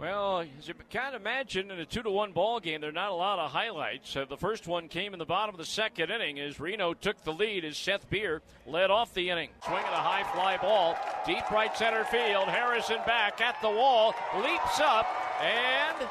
[0.00, 3.10] Well, as you can imagine, in a two to one ball game, there are not
[3.10, 4.16] a lot of highlights.
[4.16, 7.22] Uh, the first one came in the bottom of the second inning as Reno took
[7.22, 11.50] the lead as Seth Beer led off the inning, swinging a high fly ball deep
[11.50, 12.48] right center field.
[12.48, 15.06] Harrison back at the wall, leaps up,
[15.42, 16.08] and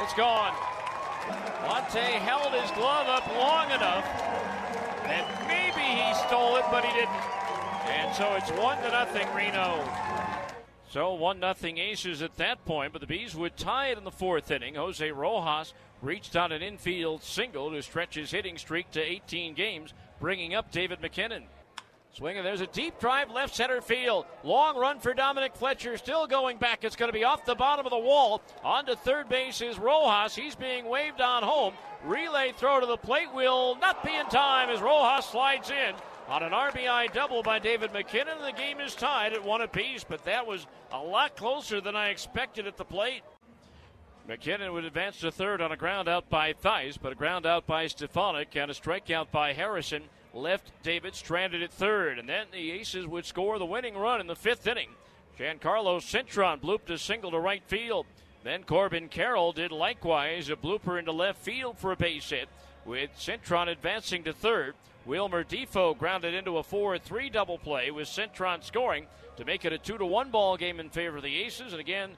[0.00, 0.54] it's gone.
[1.66, 4.06] Monte held his glove up long enough
[5.10, 7.10] that maybe he stole it, but he didn't.
[7.90, 10.19] And so it's one to nothing, Reno.
[10.90, 14.10] So 1 nothing Aces at that point, but the Bees would tie it in the
[14.10, 14.74] fourth inning.
[14.74, 19.94] Jose Rojas reached on an infield single to stretch his hitting streak to 18 games,
[20.18, 21.44] bringing up David MacKinnon.
[22.12, 24.26] Swinging, there's a deep drive left center field.
[24.42, 26.82] Long run for Dominic Fletcher, still going back.
[26.82, 28.42] It's going to be off the bottom of the wall.
[28.64, 30.34] On to third base is Rojas.
[30.34, 31.74] He's being waved on home.
[32.04, 35.94] Relay throw to the plate will not be in time as Rojas slides in
[36.28, 38.42] on an RBI double by David MacKinnon.
[38.42, 42.08] The game is tied at one apiece, but that was a lot closer than I
[42.08, 43.22] expected at the plate.
[44.26, 47.66] MacKinnon would advance to third on a ground out by Thaiss, but a ground out
[47.66, 50.02] by Stefanic and a strikeout by Harrison
[50.34, 52.18] left David stranded at third.
[52.18, 54.90] And then the Aces would score the winning run in the fifth inning.
[55.38, 58.06] Jancarlos Cintron blooped a single to right field.
[58.42, 62.48] Then Corbin Carroll did likewise, a blooper into left field for a base hit,
[62.84, 64.74] with Cintron advancing to third.
[65.06, 69.06] Wilmer Difo grounded into a 4 3 double play with Cintron scoring
[69.36, 71.72] to make it a 2 to 1 ball game in favor of the Aces.
[71.72, 72.10] And again,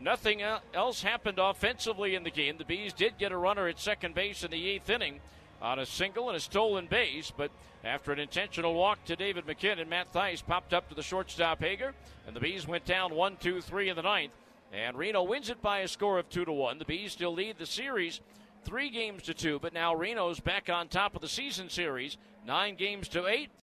[0.00, 0.42] nothing
[0.72, 2.56] else happened offensively in the game.
[2.58, 5.20] The Bees did get a runner at second base in the eighth inning
[5.60, 7.50] on a single and a stolen base, but
[7.84, 11.94] after an intentional walk to David MacKinnon, Matt Thaiss popped up to the shortstop Hager,
[12.26, 14.32] and the Bees went down 1 2 3 in the ninth.
[14.72, 16.78] And Reno wins it by a score of 2 to 1.
[16.78, 18.20] The Bees still lead the series
[18.64, 22.74] three games to two, but now Reno's back on top of the season series, nine
[22.74, 23.48] games to eight.